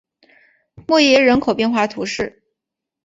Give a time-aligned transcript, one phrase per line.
[0.87, 2.41] 默耶人口变化图示